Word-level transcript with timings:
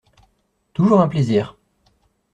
Toujours 0.73 0.99
un 0.99 1.07
plaisir 1.07 1.59